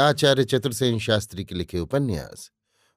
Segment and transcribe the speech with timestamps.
[0.00, 2.50] आचार्य चतुर्सेन शास्त्री के लिखे उपन्यास,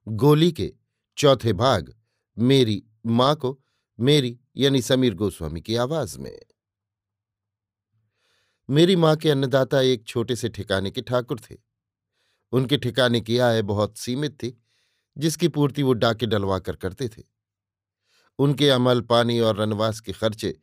[0.07, 0.73] गोली के
[1.17, 1.95] चौथे भाग,
[2.37, 3.63] मेरी माँ को,
[3.99, 6.39] मेरी यानी समीर गोस्वामी की आवाज़ में।
[8.69, 11.55] मेरी माँ के अन्नदाता एक छोटे से ठिकाने के ठाकुर थे।
[12.51, 14.61] उनके ठिकाने की आय बहुत सीमित थी,
[15.17, 17.23] जिसकी पूर्ति वो डाके डलवा कर करते थे।
[18.39, 20.59] उनके अमल, पानी और रनवास के खर्चे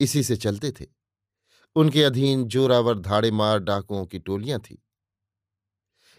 [0.00, 0.86] इसी से चलते थे।
[1.76, 4.76] उनके अधीन जोरावर धाड़े मार डाकुओं की टोलियाँ थीं।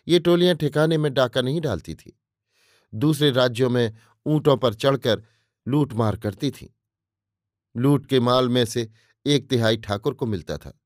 [0.07, 2.19] ये टोलियाँ ठिकाने में डाका नहीं डालती थी।
[2.93, 3.93] दूसरे राज्यों में
[4.25, 5.23] ऊंटों पर चढ़कर
[5.67, 6.67] लूट मार करती थीं।
[7.77, 8.91] लूट के माल में से
[9.25, 10.79] एक तिहाई ठाकुर को मिलता था।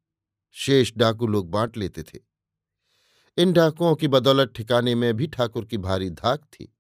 [0.52, 2.20] शेष डाकू लोग बांट लेते थे।
[3.38, 6.76] इन डाकुओं की बदौलत ठिकाने में भी ठाकुर की भारी धाक थी।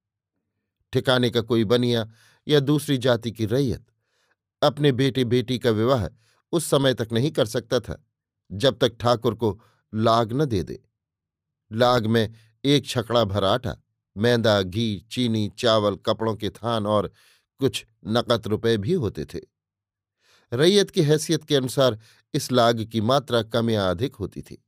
[0.93, 2.09] ठिकाने का कोई बनिया
[2.47, 3.85] या दूसरी जाति की रैयत,
[4.61, 6.07] अपने बेटे बेटी का विवाह
[6.51, 8.03] उस समय तक नहीं कर सकता था,
[8.51, 9.61] जब तक ठाकुर को
[9.93, 10.88] लाग न दे दे।
[11.71, 12.33] लाग में
[12.65, 13.75] एक छकड़ा भर आटा,
[14.17, 17.11] मैदा, घी, चीनी, चावल, कपड़ों के थान और
[17.59, 19.39] कुछ नकद रुपए भी होते थे।
[20.53, 21.99] रैयत की हैसियत के अनुसार
[22.33, 24.65] इस लाग की मात्रा कम या अधिक होती थी।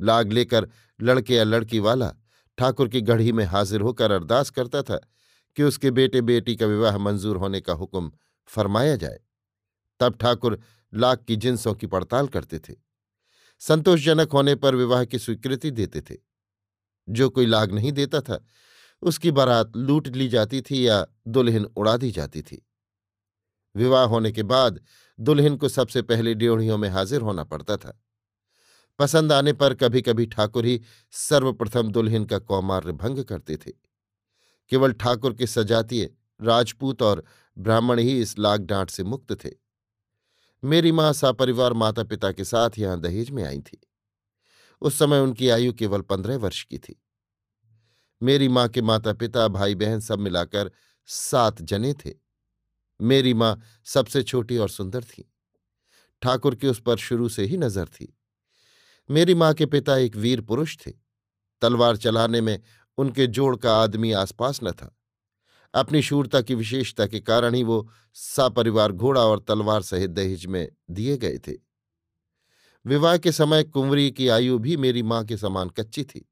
[0.00, 0.68] लाग लेकर
[1.02, 2.14] लड़के या लड़की वाला
[2.58, 4.96] ठाकुर की गढ़ी में हाजिर होकर अरदास करता था
[5.56, 8.12] कि उसके बेटे बेटी का विवाह मंजूर होने का हुक्म
[8.46, 9.20] फरमाया जाए।
[10.00, 10.60] तब ठाकुर
[10.94, 12.85] लाग की जिनसों की पड़ताल करते थे।
[13.58, 16.16] संतोषजनक होने पर विवाह की स्वीकृति देते थे।
[17.08, 18.44] जो कोई लाग नहीं देता था,
[19.02, 22.66] उसकी बारात लूट ली जाती थी या दुल्हन उड़ा दी जाती थी।
[23.76, 24.80] विवाह होने के बाद
[25.20, 28.02] दुल्हन को सबसे पहले ड्योढ़ियों में हाजिर होना पड़ता था।
[28.98, 33.72] पसंद आने पर कभी कभी ठाकुर ही सर्वप्रथम दुल्हन का कौमार्य भंग करते थे।
[34.68, 36.10] केवल ठाकुर के सजातीय,
[36.42, 37.24] राजपूत और
[37.58, 39.65] ब्राह्मण ही इस लाग डांट से मुक्त थे।
[40.62, 43.80] मेरी माँ सापरिवार माता पिता के साथ यहाँ दहेज में आई थी।
[44.80, 47.02] उस समय उनकी आयु केवल पंद्रह वर्ष की थी।
[48.22, 50.70] मेरी माँ के माता पिता भाई बहन सब मिलाकर
[51.06, 52.14] सात जने थे।
[53.00, 55.32] मेरी माँ सबसे छोटी और सुंदर थी।
[56.22, 58.18] ठाकुर की उस पर शुरू से ही नज़र थी।
[59.10, 60.92] मेरी माँ के पिता एक वीर पुरुष थे।
[61.62, 62.60] तलवार चलाने में
[62.98, 64.96] उनके जोड़ का आदमी आसपास न था।
[65.76, 70.68] अपनी शूरता की विशेषता के कारण ही वो सापरिवार घोड़ा और तलवार सहित दहेज में
[70.90, 71.52] दिए गए थे।
[72.86, 76.30] विवाह के समय कुंवरी की आयु भी मेरी माँ के समान कच्ची थी।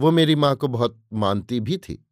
[0.00, 2.06] वो मेरी माँ को बहुत मानती भी थी।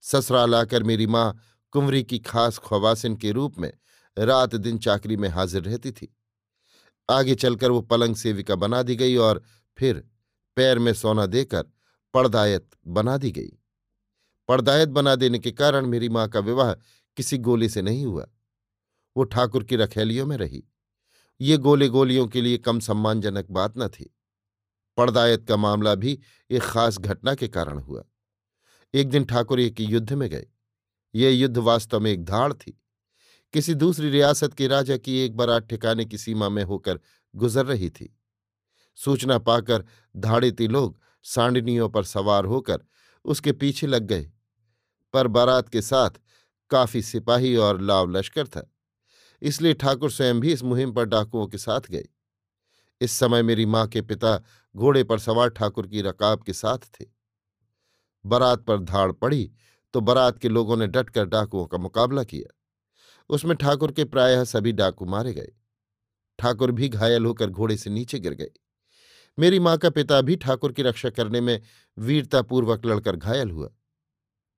[0.00, 1.38] ससुराल आकर मेरी माँ
[1.70, 3.72] कुंवरी की खास ख्वासिन के रूप में
[4.18, 6.16] रात दिन चाकरी में हाजिर रहती थी।
[7.10, 9.42] आगे चलकर वो पलंग सेविका बना दी गई और
[9.78, 10.08] फिर
[10.56, 11.64] पैर में सोना देकर
[12.14, 13.58] पड़दायत बना दी गई।
[14.48, 16.72] पड़दायत बना देने के कारण मेरी माँ का विवाह
[17.16, 18.26] किसी गोले से नहीं हुआ।
[19.16, 20.64] वो ठाकुर की रखेलियों में रही।
[21.40, 24.16] ये गोले गोलियों के लिए कम सम्मानजनक बात न थी।
[24.96, 28.04] पड़दायत का मामला भी एक खास घटना के कारण हुआ।
[28.94, 30.46] एक दिन ठाकुर एक युद्ध में गए।
[31.14, 32.80] ये युद्ध वास्तव में एक धाड़ थी।
[33.52, 37.00] किसी दूसरी रियासत के राजा की एक बारात ठिकाने की सीमा में होकर
[37.36, 38.18] गुजर रही थी।
[38.96, 39.84] सूचना पाकर
[40.16, 42.84] धाड़ेती लोग सांडनियों पर सवार होकर
[43.24, 44.30] उसके पीछे लग गए।
[45.14, 46.20] पर बारात के साथ
[46.70, 48.70] काफ़ी सिपाही और लाव लश्कर था,
[49.42, 52.04] इसलिए ठाकुर स्वयं भी इस मुहिम पर डाकुओं के साथ गए।
[53.00, 54.36] इस समय मेरी माँ के पिता
[54.74, 57.04] घोड़े पर सवार ठाकुर की रकाब के साथ थे।
[58.24, 59.50] बारात पर धाड़ पड़ी
[59.94, 62.54] तो बारात के लोगों ने डटकर डाकुओं का मुकाबला किया।
[63.30, 65.52] उसमें ठाकुर के प्रायः सभी डाकू मारे गए।
[66.38, 68.50] ठाकुर भी घायल होकर घोड़े से नीचे गिर गए।
[69.38, 71.60] मेरी माँ का पिता भी ठाकुर की रक्षा करने में
[71.96, 73.68] वीरतापूर्वक लड़कर घायल हुआ।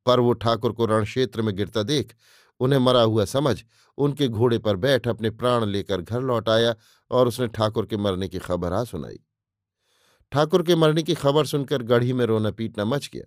[0.06, 2.14] पर वो ठाकुर को रणक्षेत्र में गिरता देख,
[2.60, 3.62] उन्हें मरा हुआ समझ,
[3.98, 6.74] उनके घोड़े पर बैठ अपने प्राण लेकर घर लौट आया
[7.10, 9.20] और उसने ठाकुर के मरने की खबर आ सुनाई।
[10.32, 13.24] ठाकुर के मरने की खबर सुनकर गढ़ी में रोना पीटना मच गया।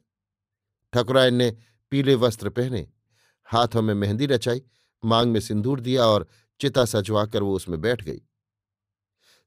[0.93, 1.57] ठकुरायन ने
[1.91, 2.87] पीले वस्त्र पहने,
[3.45, 4.61] हाथों में मेहंदी रचाई,
[5.05, 6.27] मांग में सिंदूर दिया और
[6.59, 8.21] चिता सजवाकर वो उसमें बैठ गई।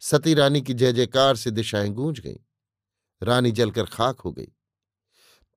[0.01, 2.37] सती रानी की जय जयकार से दिशाएँ गूंज गईं।
[3.23, 4.49] रानी जलकर खाक हो गई।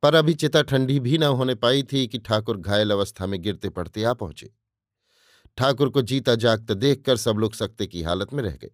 [0.05, 3.69] पर अभी चिता ठंडी भी न होने पाई थी कि ठाकुर घायल अवस्था में गिरते
[3.69, 4.53] पड़ते आ पहुँचे।
[5.57, 8.71] ठाकुर को जीता जागता देखकर सब लोग सकते की हालत में रह गए।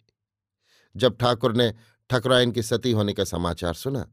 [0.96, 1.74] जब ठाकुर ने
[2.10, 4.12] ठकुरायन के सती होने का समाचार सुना,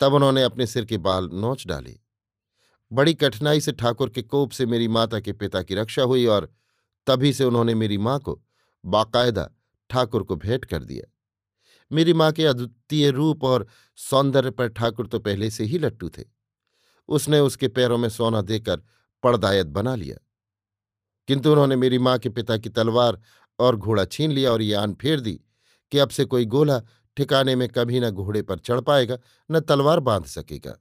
[0.00, 1.98] तब उन्होंने अपने सिर के बाल नोच डाले।
[2.92, 6.54] बड़ी कठिनाई से ठाकुर के कोप से मेरी माता के पिता की रक्षा हुई और
[7.06, 8.42] तभी से उन्होंने मेरी माँ को
[8.84, 9.50] बाकायदा
[9.90, 11.12] ठाकुर को भेंट कर दिया।
[11.92, 13.66] मेरी माँ के अद्वितीय रूप और
[13.96, 16.35] सौंदर्य पर ठाकुर तो पहले से ही लट्टू थे।
[17.08, 18.82] उसने उसके पैरों में सोना देकर
[19.22, 20.16] पड़दायत बना लिया।
[21.28, 23.20] किंतु उन्होंने मेरी माँ के पिता की तलवार
[23.58, 25.40] और घोड़ा छीन लिया और ये आन फेर दी
[25.92, 26.82] कि अब से कोई गोला
[27.16, 29.18] ठिकाने में कभी न घोड़े पर चढ़ पाएगा,
[29.50, 30.78] न तलवार बाँध सकेगा।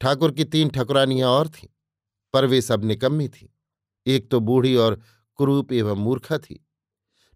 [0.00, 1.68] ठाकुर की तीन ठकुरानियाँ और थीं,
[2.32, 3.48] पर वे सब निकम्मी थीं।
[4.06, 5.02] एक तो बूढ़ी और
[5.36, 6.66] कुरूप एवं मूर्खा थी।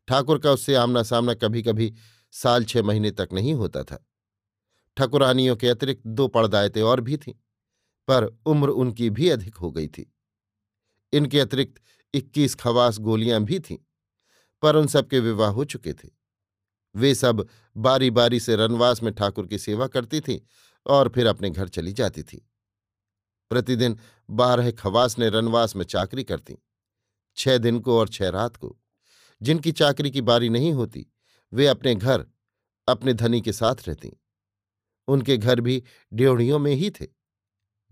[0.08, 1.94] ठाकुर का उससे आमना सामना कभी कभी
[2.32, 4.06] साल छह महीने तक नहीं होता था।
[4.96, 7.34] ठकुरानियों के अतिरिक्त दो पड़दायतें और भी थीं।
[8.08, 10.14] पर उम्र उनकी भी अधिक हो गई थी।
[11.12, 11.82] इनके अतिरिक्त
[12.14, 13.78] इक्कीस खवास गोलियाँ भी थीं,
[14.62, 16.08] पर उन सबके विवाह हो चुके थे।
[16.94, 20.40] वे सब बारी बारी से रनवास में ठाकुर की सेवा करती थीं
[20.86, 22.50] और फिर अपने घर चली जाती थी।
[23.50, 23.98] प्रतिदिन
[24.30, 26.56] बारह खवास ने रनवास में चाकरी करती,
[27.36, 28.76] छह दिन को और छह रात को।
[29.42, 31.06] जिनकी चाकरी की बारी नहीं होती,
[31.52, 32.26] वे अपने घर,
[32.88, 34.12] अपने धनी के साथ रहती।
[35.08, 37.06] उनके घर भी ड्योढ़ियों में ही थे।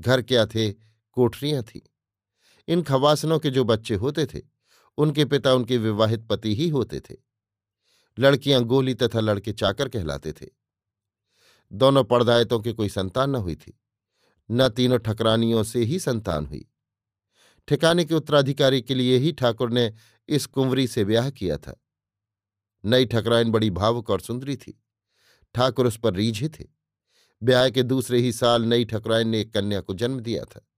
[0.02, 0.72] घर क्या थे
[1.12, 1.81] कोठरियाँ थीं।
[2.69, 4.40] इन खवासनों के जो बच्चे होते थे,
[4.99, 7.16] उनके पिता उनके विवाहित पति ही होते थे।
[8.19, 10.46] लड़कियाँ गोली तथा लड़के चाकर कहलाते थे।
[11.72, 13.81] दोनों पड़दायतों की कोई संतान न हुई थी,
[14.50, 16.66] न तीनों ठकरानियों से ही संतान हुई।
[17.69, 19.93] ठिकाने के उत्तराधिकारी के लिए ही ठाकुर ने
[20.28, 21.81] इस कुंवरी से ब्याह किया था।
[22.84, 24.82] नई ठकराइन बड़ी भावुक और सुंदरी थी।
[25.54, 26.64] ठाकुर उस पर रीझे थे।
[27.42, 30.68] ब्याह के दूसरे ही साल नई ठकुराइन ने एक कन्या को जन्म दिया था।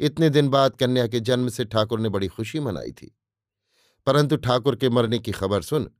[0.00, 3.18] इतने दिन बाद कन्या के जन्म से ठाकुर ने बड़ी खुशी मनाई थी।
[4.06, 5.90] परंतु ठाकुर के मरने की खबर सुन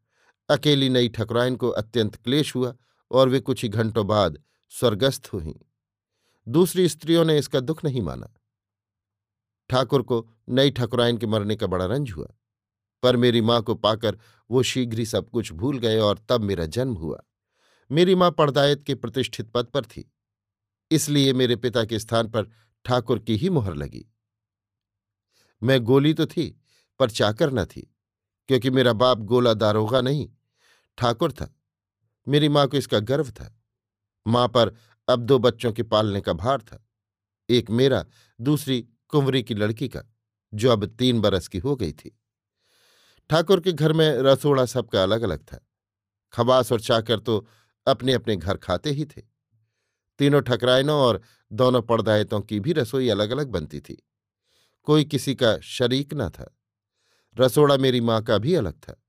[0.48, 2.76] अकेली नई ठकुराइन को अत्यंत क्लेश हुआ
[3.10, 5.54] और वे कुछ ही घंटों बाद स्वर्गस्थ हुई।
[6.48, 8.34] दूसरी स्त्रियों ने इसका दुख नहीं माना।
[9.70, 12.28] ठाकुर को नई ठकुराइन के मरने का बड़ा रंज हुआ।
[13.02, 14.19] पर मेरी माँ को पाकर
[14.50, 17.22] वो शीघ्र ही सब कुछ भूल गए और तब मेरा जन्म हुआ।
[17.93, 20.05] मेरी माँ पड़दायत के प्रतिष्ठित पद पर थी,
[20.91, 22.50] इसलिए मेरे पिता के स्थान पर
[22.85, 24.05] ठाकुर की ही मुहर लगी।
[25.62, 26.47] मैं गोली तो थी,
[27.00, 27.81] पर चाकर न थी,
[28.49, 30.29] क्योंकि मेरा बाप गोला दारोगा नहीं,
[30.99, 31.55] ठाकुर था।
[32.27, 33.55] मेरी माँ को इसका गर्व था।
[34.27, 34.75] माँ पर
[35.09, 36.85] अब दो बच्चों के पालने का भार था,
[37.49, 38.05] एक मेरा,
[38.41, 40.03] दूसरी कुंवरी की लड़की का,
[40.53, 42.17] जो अब तीन बरस की हो गई थी।
[43.31, 45.67] ठाकुर के घर में रसोड़ा सबका अलग अलग था।
[46.33, 47.47] खबास और चाकर तो
[47.87, 49.23] अपने अपने घर खाते ही थे।
[50.19, 54.06] तीनों ठकराइनों और दोनों पड़दायतों की भी रसोई अलग अलग बनती थी।
[54.82, 56.56] कोई किसी का शरीक न था।
[57.40, 59.02] रसोड़ा मेरी माँ का भी अलग था।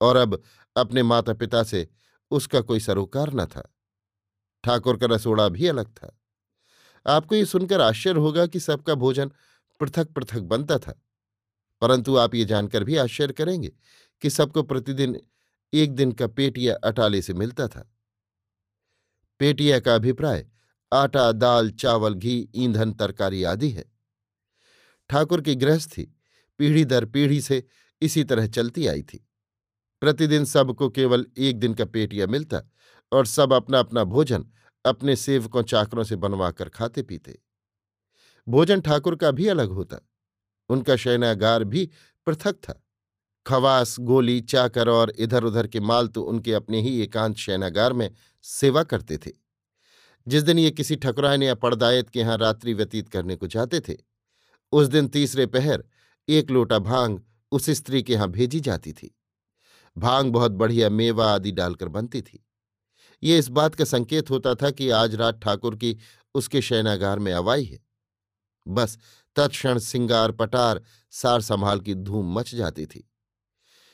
[0.00, 0.42] और अब
[0.76, 1.88] अपने माता पिता से
[2.30, 3.74] उसका कोई सरोकार न था।
[4.64, 6.18] ठाकुर का रसोड़ा भी अलग था।
[7.06, 9.28] आपको ये सुनकर आश्चर्य होगा कि सबका भोजन
[9.80, 11.02] पृथक पृथक बनता था।
[11.80, 13.72] परंतु आप ये जानकर भी आश्चर्य करेंगे
[14.20, 15.20] कि सबको प्रतिदिन
[15.74, 17.94] एक दिन का पेटिया अटाले से मिलता था।
[19.38, 20.46] पेटिया का अभिप्राय,
[20.92, 23.84] आटा, दाल, चावल, घी, ईंधन, तरकारी आदि है।
[25.10, 26.02] ठाकुर की गृहस्थी
[26.58, 27.64] पीढ़ी दर पीढ़ी से
[28.02, 29.28] इसी तरह चलती आई थी।
[30.00, 32.62] प्रतिदिन सबको केवल एक दिन का पेटिया मिलता
[33.12, 34.46] और सब अपना अपना भोजन
[34.84, 37.38] अपने सेवकों चाकरों से बनवाकर खाते पीते।
[38.48, 40.08] भोजन ठाकुर का भी अलग होता।
[40.68, 41.90] उनका शयनागार भी
[42.26, 42.86] पृथक था।
[43.46, 48.10] खवास, गोली, चाकर और इधर उधर के माल तो उनके अपने ही एकांत शयनागार में
[48.44, 49.30] सेवा करते थे।
[50.26, 53.96] जिस दिन ये किसी ठकुराइन या पड़दायत के यहाँ रात्रि व्यतीत करने को जाते थे,
[54.72, 55.84] उस दिन तीसरे पहर
[56.28, 57.20] एक लोटा भाँग
[57.52, 59.14] उस स्त्री के यहाँ भेजी जाती थी।
[59.96, 62.44] भाँग बहुत बढ़िया मेवा आदि डालकर बनती थी।
[63.22, 65.96] ये इस बात का संकेत होता था कि आज रात ठाकुर की
[66.34, 67.78] उसके शयनागार में अवाई है।
[68.66, 68.98] बस,
[69.36, 70.80] तत्क्षण सिंगार, पटार,
[71.10, 73.08] सार संभाल की धूम मच जाती थी।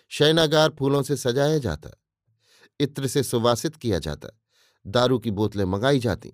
[0.09, 1.91] शयनागार फूलों से सजाया जाता,
[2.81, 4.29] इत्र से सुवासित किया जाता,
[4.87, 6.33] दारू की बोतलें मंगाई जाती,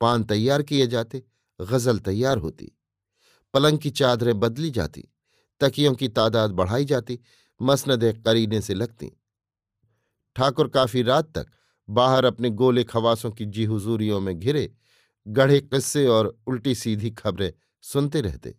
[0.00, 1.22] पान तैयार किए जाते,
[1.60, 2.72] गज़ल तैयार होती,
[3.54, 5.08] पलंग की चादरें बदली जाती,
[5.60, 7.18] तकियों की तादाद बढ़ाई जाती,
[7.60, 9.10] मसनदें करीने से लगती।
[10.36, 11.46] ठाकुर काफ़ी रात तक
[11.88, 14.72] बाहर अपने गोले खवासों की जी हुजूरियों में घिरे,
[15.26, 18.54] गढ़े किस्से और उल्टी सीधी खबरें सुनते रहते।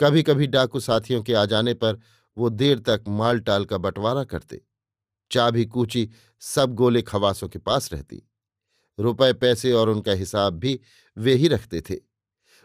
[0.00, 2.00] कभी कभी डाकू साथियों के आ जाने पर
[2.38, 4.62] वो देर तक माल टाल का बंटवारा करते।
[5.30, 6.10] चाबी कूची
[6.40, 8.22] सब गोले खवासों के पास रहती।
[8.98, 10.80] रुपए, पैसे और उनका हिसाब भी
[11.16, 11.96] वे ही रखते थे।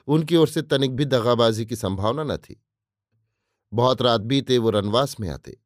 [0.08, 2.66] उनकी ओर से तनिक भी दगाबाजी की संभावना न थी।
[3.74, 5.62] बहुत रात बीते वो रनवास में आते।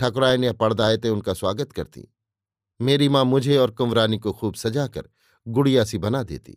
[0.00, 2.08] ठकुरायन या पड़दायते उनका स्वागत करती।
[2.80, 5.08] मेरी माँ मुझे और कुंवरानी को खूब सजाकर
[5.48, 6.56] गुड़िया सी बना देती।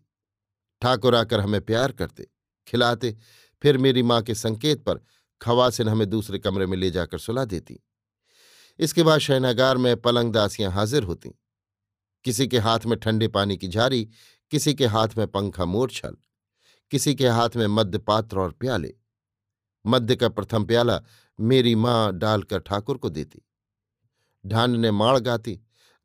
[0.81, 2.27] ठाकुर आकर हमें प्यार करते,
[2.67, 3.17] खिलाते,
[3.61, 4.99] फिर मेरी माँ के संकेत पर
[5.41, 7.83] खवासिन हमें दूसरे कमरे में ले जाकर सुला देती।
[8.79, 11.29] इसके बाद शयनागार में पलंग दासियाँ हाजिर होती।
[12.23, 14.09] किसी के हाथ में ठंडे पानी की झारी,
[14.51, 16.15] किसी के हाथ में पंखा मोरछल,
[16.91, 18.93] किसी के हाथ में मध्य पात्र और प्याले।
[19.85, 21.01] मध्य का प्रथम प्याला
[21.39, 23.41] मेरी माँ डालकर ठाकुर को देती।
[24.45, 25.59] ढान ने माड़ गाती,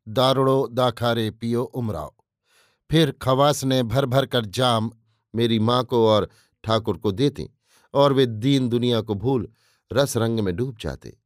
[0.07, 2.13] दारुड़ो दाखारे पियो उमराओ
[2.91, 4.91] फिर खवास ने भर भर कर जाम
[5.35, 6.29] मेरी माँ को और
[6.63, 7.54] ठाकुर को देती।
[7.95, 9.47] और वे दीन दुनिया को भूल
[9.93, 11.17] रस रंग में डूब जाते।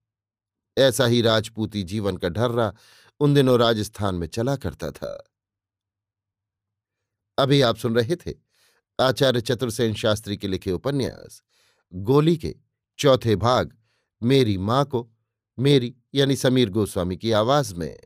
[0.77, 2.73] ऐसा ही राजपूती जीवन का ढर्रा
[3.19, 5.31] उन दिनों राजस्थान में चला करता था।
[7.37, 8.33] अभी आप सुन रहे थे
[8.99, 11.43] आचार्य चतुर्सेन शास्त्री के लिखे उपन्यास,
[11.93, 12.55] गोली के
[12.97, 13.77] चौथे भाग,
[14.23, 15.11] मेरी माँ को,
[15.59, 17.99] मेरी यानी समीर गोस्वामी की आवाज़ में।